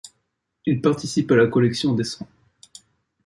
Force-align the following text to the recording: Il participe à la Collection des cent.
Il 0.65 0.81
participe 0.81 1.31
à 1.31 1.35
la 1.35 1.45
Collection 1.45 1.93
des 1.93 2.03
cent. 2.05 2.27